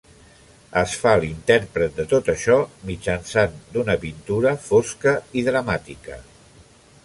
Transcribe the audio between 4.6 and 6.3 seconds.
fosca i dramàtica.